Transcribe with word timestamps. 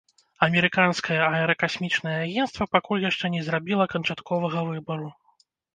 Амерыканскае 0.45 1.19
аэракасмічнае 1.25 2.15
агенцтва 2.25 2.69
пакуль 2.75 3.07
яшчэ 3.11 3.35
не 3.39 3.47
зрабіла 3.51 3.85
канчатковага 3.95 4.59
выбару. 4.73 5.09